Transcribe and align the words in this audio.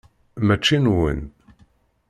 Mačči 0.45 0.77
nwen. 0.79 1.19